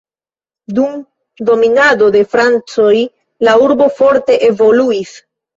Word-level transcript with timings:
Dum 0.77 0.95
dominado 1.49 2.07
de 2.17 2.23
francoj 2.33 2.97
la 3.49 3.55
urbo 3.67 3.91
forte 4.01 4.43
evoluis. 4.51 5.15